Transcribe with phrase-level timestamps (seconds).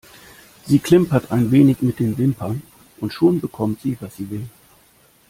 [0.65, 2.63] Sie klimpert ein wenig mit den Wimpern
[3.01, 4.49] und schon bekommt sie, was sie will.